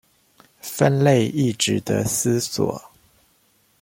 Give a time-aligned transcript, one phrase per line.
[0.63, 2.83] 分類亦値得思索